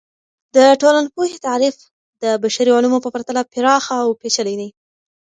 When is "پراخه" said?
3.51-3.93